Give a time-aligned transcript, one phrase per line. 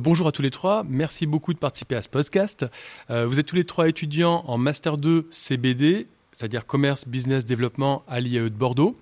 [0.00, 2.64] Bonjour à tous les trois, merci beaucoup de participer à ce podcast.
[3.10, 6.06] Euh, vous êtes tous les trois étudiants en Master 2 CBD
[6.38, 8.96] c'est-à-dire commerce, business, développement à l'IAE de Bordeaux.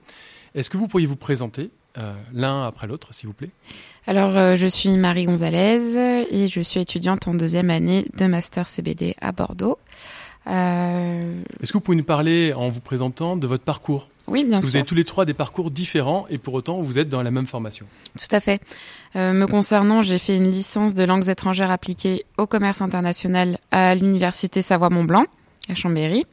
[0.55, 3.51] Est-ce que vous pourriez vous présenter euh, l'un après l'autre, s'il vous plaît?
[4.07, 8.67] Alors, euh, je suis Marie Gonzalez et je suis étudiante en deuxième année de Master
[8.67, 9.79] CBD à Bordeaux.
[10.49, 11.21] Euh,
[11.63, 14.09] Est-ce que vous pouvez nous parler, en vous présentant, de votre parcours?
[14.27, 16.83] Oui, bien Parce que Vous avez tous les trois des parcours différents et pour autant
[16.83, 17.87] vous êtes dans la même formation.
[18.19, 18.61] Tout à fait.
[19.15, 24.63] me concernant, j'ai fait une licence de langues étrangères appliquées au commerce international à l'université
[24.63, 25.27] Savoie-Mont-Blanc
[25.69, 26.27] à Chambéry.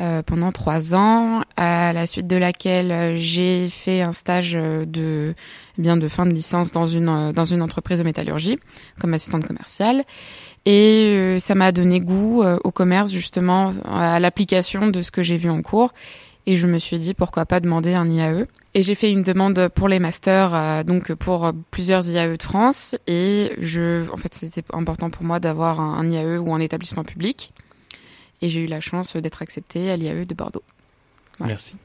[0.00, 4.84] Euh, pendant trois ans, à la suite de laquelle euh, j'ai fait un stage euh,
[4.84, 5.34] de
[5.78, 8.58] eh bien de fin de licence dans une dans une entreprise de métallurgie
[8.98, 10.02] comme assistante commerciale.
[10.66, 15.50] Et ça m'a donné goût au commerce justement à l'application de ce que j'ai vu
[15.50, 15.92] en cours.
[16.46, 18.46] Et je me suis dit pourquoi pas demander un IAE.
[18.72, 22.96] Et j'ai fait une demande pour les masters, donc pour plusieurs IAE de France.
[23.06, 27.52] Et je, en fait, c'était important pour moi d'avoir un IAE ou un établissement public
[28.42, 30.64] et j'ai eu la chance d'être acceptée à l'IAE de Bordeaux.
[31.40, 31.76] Merci.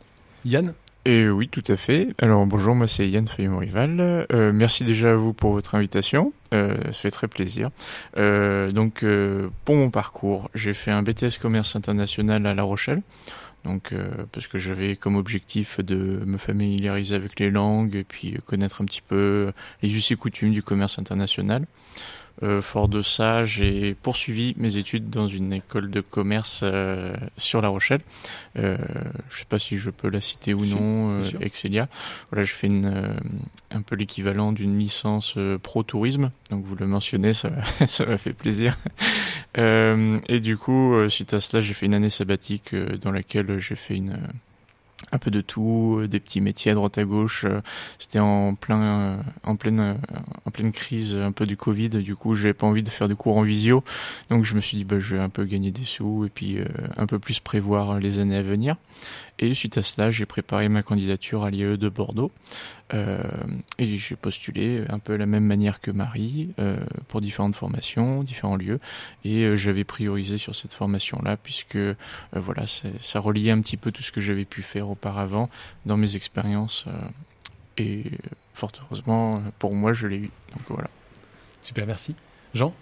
[0.45, 0.73] Yann
[1.05, 2.09] et oui, tout à fait.
[2.21, 4.27] Alors bonjour, moi c'est Yann Feuillon-Rival.
[4.31, 6.33] Euh, merci déjà à vous pour votre invitation.
[6.53, 7.69] Euh, ça fait très plaisir.
[8.17, 9.05] Euh, donc
[9.63, 13.01] pour mon parcours, j'ai fait un BTS commerce international à La Rochelle.
[13.63, 13.93] Donc
[14.31, 18.85] parce que j'avais comme objectif de me familiariser avec les langues et puis connaître un
[18.85, 21.65] petit peu les us et coutumes du commerce international.
[22.41, 27.61] Euh, fort de ça, j'ai poursuivi mes études dans une école de commerce euh, sur
[27.61, 28.01] La Rochelle.
[28.57, 28.77] Euh,
[29.29, 31.89] je sais pas si je peux la citer ou non, Excelia.
[32.31, 33.15] Voilà, j'ai fait une,
[33.71, 36.31] un peu l'équivalent d'une licence pro tourisme.
[36.49, 37.49] Donc vous le mentionnez, ça
[37.87, 38.77] ça m'a fait plaisir.
[39.57, 43.95] et du coup, suite à cela, j'ai fait une année sabbatique dans laquelle j'ai fait
[43.95, 44.17] une
[45.11, 47.45] un peu de tout, euh, des petits métiers à droite à gauche.
[47.45, 47.61] Euh,
[47.97, 49.97] c'était en plein, euh, en pleine,
[50.45, 51.89] en pleine crise un peu du Covid.
[51.89, 53.83] Du coup, j'avais pas envie de faire des cours en visio,
[54.29, 56.59] donc je me suis dit bah je vais un peu gagner des sous et puis
[56.97, 58.75] un peu plus prévoir les années à venir.
[59.39, 62.31] Et suite à cela, j'ai préparé ma candidature à l'IE de Bordeaux.
[62.93, 63.21] Euh,
[63.77, 66.77] et j'ai postulé un peu la même manière que Marie euh,
[67.07, 68.79] pour différentes formations, différents lieux.
[69.23, 71.95] Et euh, j'avais priorisé sur cette formation-là puisque euh,
[72.33, 75.49] voilà, ça reliait un petit peu tout ce que j'avais pu faire auparavant
[75.85, 76.85] dans mes expériences.
[76.87, 76.91] Euh,
[77.77, 78.03] et
[78.53, 80.31] fort heureusement, pour moi, je l'ai eu.
[80.51, 80.89] Donc voilà.
[81.61, 82.15] Super, merci.
[82.53, 82.73] Jean?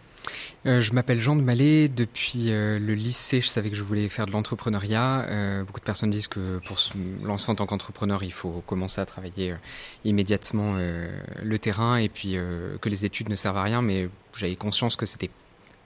[0.66, 1.88] Euh, je m'appelle Jean de Mallet.
[1.88, 5.26] Depuis euh, le lycée, je savais que je voulais faire de l'entrepreneuriat.
[5.30, 9.00] Euh, beaucoup de personnes disent que pour se lancer en tant qu'entrepreneur, il faut commencer
[9.00, 9.56] à travailler
[10.04, 12.34] immédiatement le terrain et puis
[12.82, 13.82] que les études ne servent à rien.
[13.82, 15.30] Mais j'avais conscience que c'était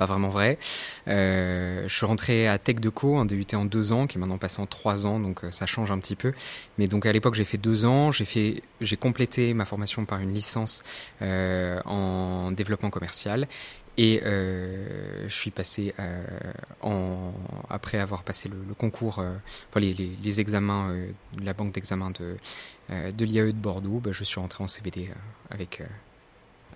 [0.02, 0.58] pas vraiment vrai.
[1.08, 4.62] je suis rentré à Tech Deco, un DUT en deux ans, qui est maintenant passé
[4.62, 6.34] en trois ans, donc ça change un petit peu.
[6.78, 10.20] Mais donc à l'époque j'ai fait deux ans, j'ai fait, j'ai complété ma formation par
[10.20, 10.84] une licence
[11.22, 13.48] en développement commercial
[13.98, 16.24] et euh, je suis passé euh,
[16.82, 17.34] en,
[17.70, 19.36] après avoir passé le, concours, euh,
[19.76, 20.96] les, les, examens
[21.42, 22.38] la banque d'examen de,
[22.90, 25.10] de l'IAE de Bordeaux, bah, je suis rentré en CBD
[25.50, 25.84] avec,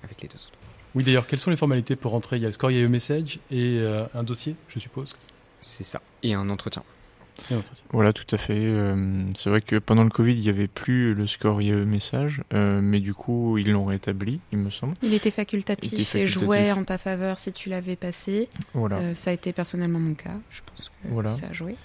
[0.04, 0.55] avec les deux autres.
[0.96, 2.38] Oui, d'ailleurs, quelles sont les formalités pour rentrer?
[2.38, 3.80] Il y a le score IAE Message et
[4.14, 5.16] un dossier, je suppose
[5.62, 6.84] C'est ça, et un entretien.
[7.92, 8.58] Voilà, tout à fait.
[8.58, 12.42] Euh, c'est vrai que pendant le Covid, il n'y avait plus le score IE message,
[12.54, 14.96] euh, mais du coup, ils l'ont rétabli, il me semble.
[15.04, 18.50] Il était facultatif, et jouait en ta faveur si tu l'avais passé.
[18.74, 18.98] Voilà.
[18.98, 20.38] Euh, ça a été personnellement mon cas.
[20.50, 21.32] Je pense que voilà.
[21.32, 21.76] ça a joué.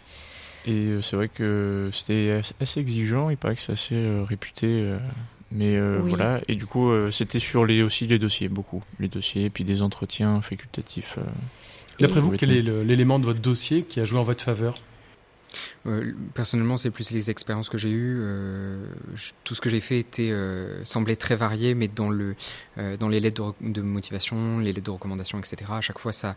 [0.66, 3.30] Et c'est vrai que c'était assez exigeant.
[3.30, 4.94] Il paraît que c'est assez réputé.
[5.50, 6.40] Mais voilà.
[6.48, 8.82] Et du coup, c'était sur les, aussi les dossiers, beaucoup.
[8.98, 11.18] Les dossiers, et puis des entretiens facultatifs.
[11.98, 14.74] D'après vous, quel est l'élément de votre dossier qui a joué en votre faveur?
[15.86, 18.18] Euh, personnellement, c'est plus les expériences que j'ai eues.
[18.20, 18.84] Euh,
[19.44, 22.34] tout ce que j'ai fait était euh, semblait très varié, mais dans le
[22.98, 25.70] dans les lettres de, motivation, les lettres de recommandation, etc.
[25.70, 26.34] À chaque fois, ça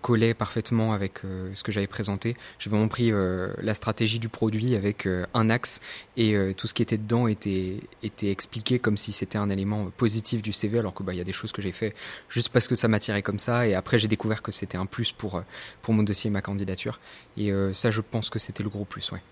[0.00, 1.20] collait parfaitement avec
[1.52, 2.36] ce que j'avais présenté.
[2.58, 5.80] J'ai vraiment pris la stratégie du produit avec un axe
[6.16, 10.40] et tout ce qui était dedans était était expliqué comme si c'était un élément positif
[10.40, 11.94] du CV, alors que bah y a des choses que j'ai fait
[12.30, 13.66] juste parce que ça m'attirait comme ça.
[13.66, 15.42] Et après, j'ai découvert que c'était un plus pour
[15.82, 16.98] pour mon dossier et ma candidature.
[17.36, 19.22] Et ça, je pense que c'était le gros plus, ouais.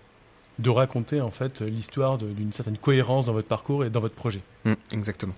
[0.59, 4.41] De raconter en fait l'histoire d'une certaine cohérence dans votre parcours et dans votre projet.
[4.65, 5.33] Mmh, exactement.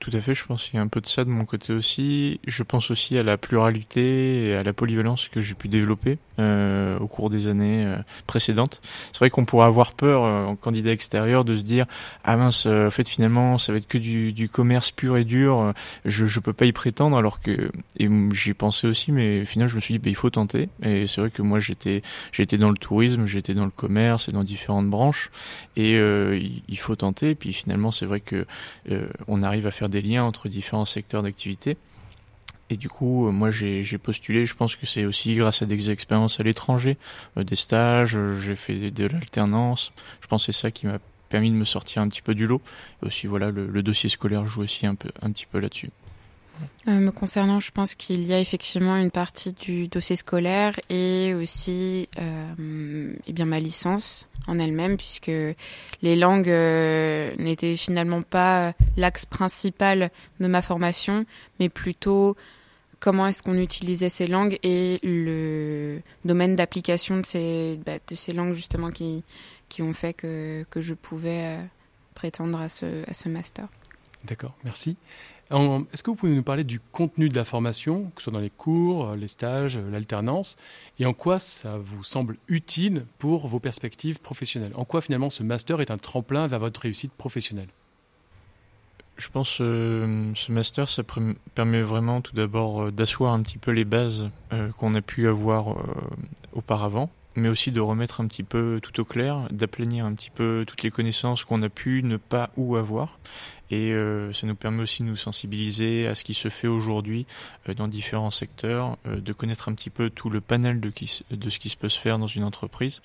[0.00, 1.72] Tout à fait, je pense qu'il y a un peu de ça de mon côté
[1.72, 2.40] aussi.
[2.46, 6.98] Je pense aussi à la pluralité et à la polyvalence que j'ai pu développer euh,
[7.00, 7.96] au cours des années euh,
[8.26, 8.80] précédentes.
[9.12, 11.86] C'est vrai qu'on pourrait avoir peur euh, en candidat extérieur de se dire
[12.22, 15.24] ah mince, euh, en fait finalement ça va être que du, du commerce pur et
[15.24, 15.72] dur,
[16.04, 19.76] je je peux pas y prétendre alors que et j'y pensé aussi, mais finalement je
[19.76, 20.68] me suis dit bah, il faut tenter.
[20.82, 24.32] Et c'est vrai que moi j'étais j'étais dans le tourisme, j'étais dans le commerce et
[24.32, 25.30] dans différentes branches
[25.76, 27.30] et il faut tenter.
[27.30, 28.46] Et puis finalement c'est vrai que
[29.26, 31.76] on arrive à faire des liens entre différents secteurs d'activité.
[32.70, 34.44] Et du coup, euh, moi, j'ai postulé.
[34.44, 36.98] Je pense que c'est aussi grâce à des expériences à l'étranger,
[37.36, 38.16] euh, des stages.
[38.16, 39.92] Euh, j'ai fait de, l'alternance.
[40.20, 40.98] Je pense que c'est ça qui m'a
[41.28, 42.60] permis de me sortir un petit peu du lot.
[43.02, 45.90] Et aussi, voilà, le, dossier scolaire joue aussi un peu, un petit peu là-dessus.
[46.86, 51.34] Euh, me concernant, je pense qu'il y a effectivement une partie du dossier scolaire et
[51.34, 55.30] aussi euh, eh bien ma licence en elle-même, puisque
[56.02, 60.10] les langues euh, n'étaient finalement pas l'axe principal
[60.40, 61.26] de ma formation,
[61.60, 62.36] mais plutôt
[63.00, 68.32] comment est-ce qu'on utilisait ces langues et le domaine d'application de ces, bah, de ces
[68.32, 69.24] langues justement qui,
[69.80, 71.58] ont fait que, je pouvais
[72.14, 73.68] prétendre à à ce master.
[74.24, 74.96] D'accord, merci.
[75.50, 78.38] Est-ce que vous pouvez nous parler du contenu de la formation, que ce soit dans
[78.38, 80.58] les cours, euh, les stages, euh, l'alternance,
[80.98, 84.72] et en quoi ça vous semble utile pour vos perspectives professionnelles?
[84.74, 87.68] En quoi finalement ce master est un tremplin vers votre réussite professionnelle?
[89.16, 91.02] Je pense que euh, ce master, ça
[91.54, 94.28] permet vraiment tout d'abord d'asseoir un petit peu les bases
[94.76, 95.76] qu'on a pu avoir
[96.52, 100.64] auparavant, mais aussi de remettre un petit peu tout au clair, d'aplanir un petit peu
[100.66, 103.18] toutes les connaissances qu'on a pu ne pas ou avoir,
[103.70, 107.26] et euh, ça nous permet aussi de nous sensibiliser à ce qui se fait aujourd'hui
[107.68, 111.24] euh, dans différents secteurs, euh, de connaître un petit peu tout le panel de, qui,
[111.30, 113.02] de ce qui se peut se faire dans une entreprise,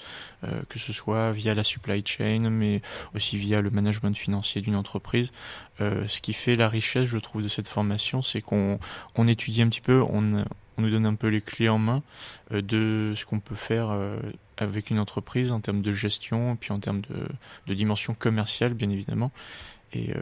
[0.69, 2.81] que ce soit via la supply chain, mais
[3.15, 5.31] aussi via le management financier d'une entreprise.
[5.80, 8.80] ce qui fait la richesse, je trouve, de cette formation, c'est qu'on
[9.16, 10.44] on étudie un petit peu, on,
[10.77, 12.04] on nous donne un peu les clés en main
[12.51, 13.98] de ce qu'on peut faire
[14.57, 17.27] avec une entreprise en termes de gestion, puis en termes de,
[17.68, 19.31] de dimension commerciale, bien évidemment.
[19.95, 20.22] Euh,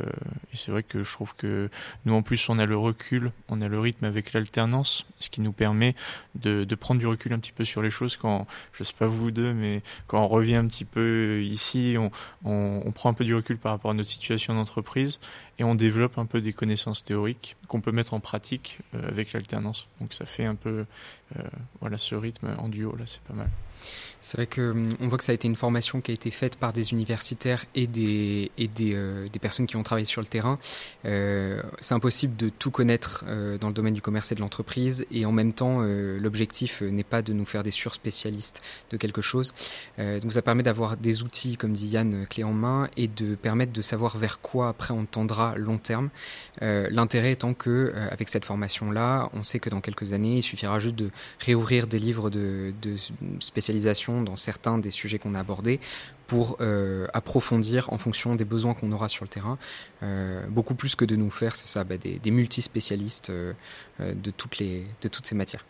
[0.53, 1.69] et, c'est vrai que je trouve que
[2.05, 5.41] nous, en plus, on a le recul, on a le rythme avec l'alternance, ce qui
[5.41, 5.95] nous permet
[6.35, 9.31] de, prendre du recul un petit peu sur les choses quand, je sais pas vous
[9.31, 12.11] deux, mais quand on revient un petit peu ici, on,
[12.43, 15.19] on prend un peu du recul par rapport à notre situation d'entreprise
[15.61, 19.31] et on développe un peu des connaissances théoriques qu'on peut mettre en pratique euh, avec
[19.31, 19.87] l'alternance.
[19.99, 20.85] Donc ça fait un peu
[21.37, 21.43] euh,
[21.81, 23.49] voilà ce rythme en duo là, c'est pas mal.
[24.21, 26.55] C'est vrai que hum, voit que ça a été une formation qui a été faite
[26.55, 30.59] par des universitaires et des et des, euh, personnes qui ont travaillé sur le terrain.
[31.05, 35.05] Euh, c'est impossible de tout connaître euh, dans le domaine du commerce et de l'entreprise
[35.09, 38.61] et en même temps l'objectif n'est pas de nous faire des surspécialistes
[38.91, 39.53] de quelque chose.
[39.97, 43.71] donc ça permet d'avoir des outils comme dit Yann clé en main et de permettre
[43.71, 46.09] de savoir vers quoi après on tendra long terme.
[46.61, 50.79] L'intérêt étant que avec cette formation là, on sait que dans quelques années il suffira
[50.79, 52.95] juste de réouvrir des livres de, de
[54.23, 55.79] dans certains des sujets qu'on a abordés
[56.27, 59.57] pour euh, approfondir en fonction des besoins qu'on aura sur le terrain,
[60.03, 63.53] euh, beaucoup plus que de nous faire, c'est ça, bah, des, des multispécialistes euh,
[63.99, 65.65] de, toutes les, de toutes ces matières.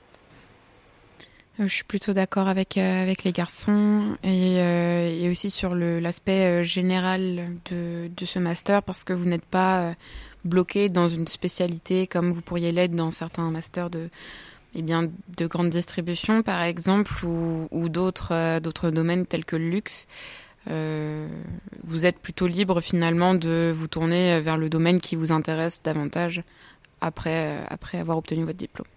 [1.59, 8.39] Je suis plutôt d'accord avec avec les garçons et, aussi sur l'aspect général de ce
[8.39, 9.94] master parce que vous n'êtes pas
[10.44, 14.09] bloqué dans une spécialité comme vous pourriez l'être dans certains masters de
[14.73, 19.69] eh bien, de grandes distributions, par exemple, ou, d'autres euh, d'autres domaines tels que le
[19.69, 20.07] luxe.
[20.69, 21.27] Euh,
[21.84, 26.43] vous êtes plutôt libre finalement de vous tourner vers le domaine qui vous intéresse davantage
[27.01, 28.88] après, euh, après avoir obtenu votre diplôme.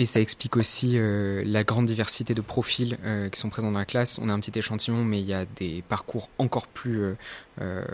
[0.00, 3.78] Et ça explique aussi euh, la grande diversité de profils euh, qui sont présents dans
[3.78, 4.20] la classe.
[4.22, 7.16] On a un petit échantillon, mais il y a des parcours encore plus
[7.60, 7.84] euh,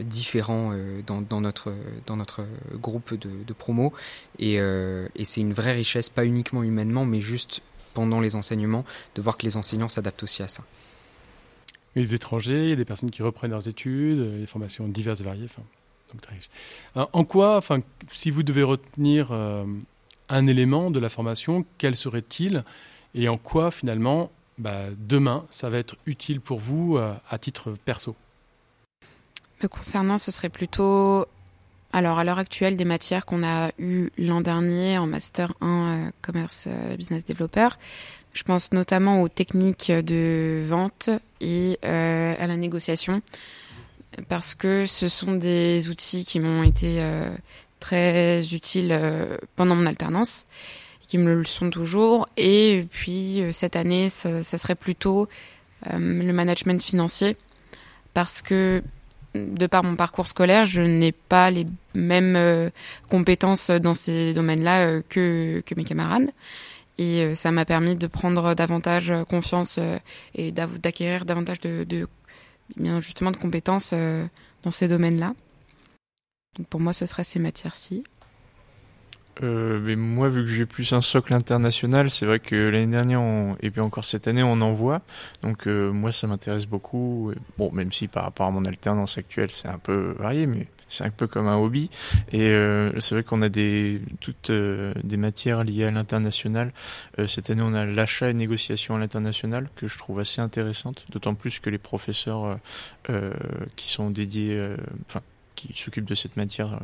[0.00, 0.74] différents
[1.06, 1.72] dans, notre,
[2.04, 2.44] dans notre
[2.74, 3.94] groupe de, de promo.
[4.38, 4.58] Et,
[5.24, 7.62] c'est une vraie richesse, pas uniquement humainement, mais juste
[7.94, 10.64] pendant les enseignements, de voir que les enseignants s'adaptent aussi à ça.
[11.94, 15.24] Les étrangers, il y a des personnes qui reprennent leurs études, des formations diverses et
[15.24, 15.48] variées.
[16.94, 17.80] En quoi, enfin,
[18.12, 19.32] si vous devez retenir
[20.34, 22.64] un élément de la formation, quel serait-il
[23.14, 27.72] et en quoi finalement bah, demain ça va être utile pour vous euh, à titre
[27.84, 28.16] perso?
[29.62, 31.24] Me concernant, ce serait plutôt
[31.92, 36.10] alors à l'heure actuelle des matières qu'on a eues l'an dernier en master 1 euh,
[36.20, 37.68] commerce euh, business developer.
[38.32, 41.08] Je pense notamment aux techniques de vente
[41.40, 43.22] et à la négociation
[44.28, 47.00] parce que ce sont des outils qui m'ont été
[47.84, 50.46] très utiles euh, pendant mon alternance,
[51.06, 52.26] qui me le sont toujours.
[52.38, 55.28] Et puis euh, cette année, ça, serait plutôt
[55.92, 57.36] euh, le management financier,
[58.14, 58.82] parce que
[59.34, 62.70] de par mon parcours scolaire, je n'ai pas les mêmes
[63.10, 66.30] compétences dans ces domaines-là que, que mes camarades.
[66.98, 69.80] Et ça m'a permis de prendre davantage confiance
[70.36, 72.06] et d'acquérir davantage de,
[73.00, 73.92] justement de compétences
[74.62, 75.32] dans ces domaines-là.
[76.56, 78.04] Donc pour moi, ce serait ces matières-ci.
[79.42, 83.22] Euh, mais moi, vu que j'ai plus un socle international, c'est vrai que l'année dernière
[83.60, 85.02] et puis encore cette année, on en voit.
[85.42, 87.32] Donc euh, moi, ça m'intéresse beaucoup.
[87.58, 91.04] Bon, même si par rapport à mon alternance actuelle, c'est un peu varié, mais c'est
[91.04, 91.90] un peu comme un hobby.
[92.32, 96.72] Et euh, c'est vrai qu'on a des toutes des matières liées à l'international.
[97.26, 101.34] cette année, on a l'achat et négociation à l'international que je trouve assez intéressante, d'autant
[101.34, 102.58] plus que les professeurs
[103.76, 104.76] qui sont dédiés,
[105.54, 106.78] qui s'occupent de cette matière euh,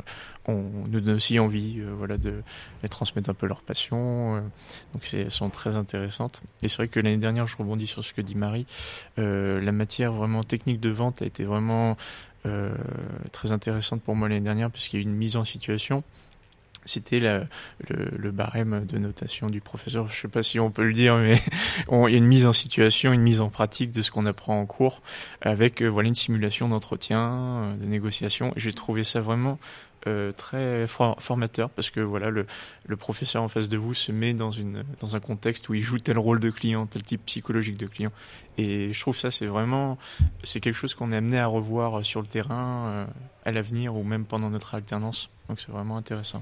[0.47, 2.41] on nous donne aussi envie euh, voilà, de
[2.83, 4.37] les transmettre un peu leur passion.
[4.37, 4.41] Euh.
[4.93, 6.41] donc elles sont très intéressantes.
[6.61, 8.65] Et c'est vrai que l'année dernière, je rebondis sur ce que dit Marie,
[9.17, 11.97] la matière vraiment technique de vente a été vraiment
[13.31, 16.03] très intéressante pour moi l'année dernière puisqu'il y a eu une mise en situation
[16.85, 20.07] c'était le, barème de notation du professeur.
[20.07, 21.39] Je sais pas si on peut le dire, mais
[21.91, 24.59] il y a une mise en situation, une mise en pratique de ce qu'on apprend
[24.59, 25.01] en cours,
[25.41, 28.53] avec euh, voilà une simulation d'entretien, euh, de négociation.
[28.55, 29.59] J'ai trouvé ça vraiment
[30.07, 32.47] euh, très formateur parce que voilà le,
[32.87, 35.81] le, professeur en face de vous se met dans une dans un contexte où il
[35.81, 38.11] joue tel rôle de client, tel type psychologique de client.
[38.57, 39.99] Et je trouve ça c'est vraiment
[40.41, 43.05] c'est quelque chose qu'on est amené à revoir sur le terrain
[43.45, 45.29] à l'avenir ou même pendant notre alternance.
[45.47, 46.41] Donc c'est vraiment intéressant.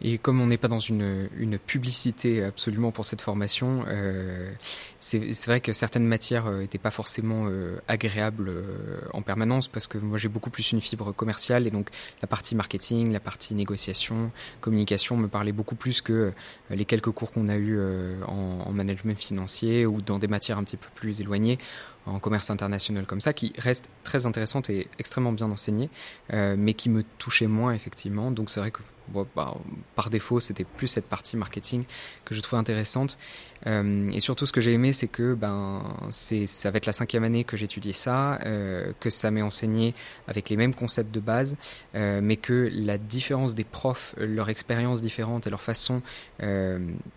[0.00, 4.52] Et comme on n'est pas dans une, une, publicité absolument pour cette formation, euh,
[5.00, 9.86] c'est vrai que certaines matières n'étaient euh, pas forcément euh, agréables euh, en permanence parce
[9.86, 11.90] que moi j'ai beaucoup plus une fibre commerciale et donc
[12.22, 16.32] la partie marketing, la partie négociation, communication me parlait beaucoup plus que
[16.70, 17.80] les quelques cours qu'on a eu
[18.26, 21.58] en, en management financier ou dans des matières un petit peu plus éloignées
[22.06, 25.90] en commerce international comme ça, qui restent très intéressantes et extrêmement bien enseignées,
[26.32, 28.30] mais qui me touchaient moins effectivement.
[28.30, 28.80] Donc c'est vrai que
[29.12, 29.54] bah,
[29.94, 31.84] par défaut, c'était plus cette partie marketing
[32.24, 33.18] que je trouvais intéressante.
[33.66, 37.44] Euh, et surtout, ce que j'ai aimé, c'est que ben, c'est, être la cinquième année
[37.44, 39.94] que j'étudie ça, euh, que ça m'est enseigné
[40.26, 41.56] avec les mêmes concepts de base,
[41.94, 46.02] euh, mais que la différence des profs, leur expérience différente et leur façon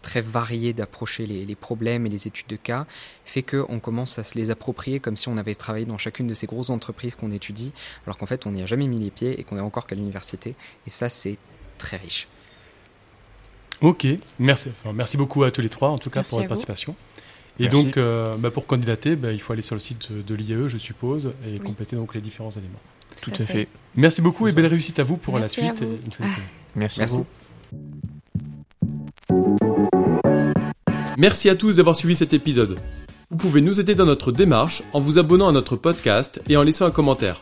[0.02, 2.88] très variée d'approcher les, les, problèmes et les études de cas
[3.24, 6.34] fait qu'on commence à se les approprier comme si on avait travaillé dans chacune de
[6.34, 7.72] ces grosses entreprises qu'on étudie,
[8.06, 9.96] alors qu'en fait, on n'y a jamais mis les pieds et qu'on est encore qu'à
[9.96, 10.56] l'université.
[10.88, 11.38] Et ça, c'est
[11.82, 12.28] très riche.
[13.82, 14.06] Ok,
[14.38, 14.70] merci.
[14.94, 16.96] merci beaucoup à tous les trois, en tout cas, pour votre participation.
[17.60, 20.68] Et donc, euh, bah, pour candidater, bah, il faut aller sur le site de l'IAE,
[20.68, 22.80] je suppose, et compléter donc les différents éléments.
[23.22, 23.68] Tout, à fait.
[23.96, 25.84] Merci beaucoup et belle réussite à vous pour la suite.
[26.76, 27.26] merci, à vous.
[31.18, 32.80] Merci à tous d'avoir suivi cet épisode.
[33.30, 36.64] Vous pouvez nous aider dans notre démarche en vous abonnant à notre podcast et en
[36.64, 37.42] laissant un commentaire.